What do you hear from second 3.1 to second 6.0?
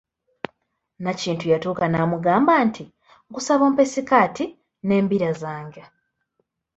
nkusaba ompe sikaati n'embira zange.